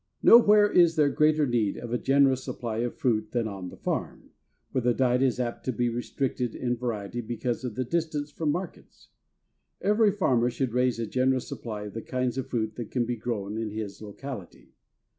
[0.23, 4.31] Nowhere is there greater need of a generous supply of fruit than on the farm,
[4.71, 8.49] where the diet is apt to be restricted in variety because of the distance from
[8.51, 9.09] markets.
[9.79, 13.15] Every farmer should raise a generous supply of the kinds of fruit that can be
[13.15, 14.73] grown in his locality.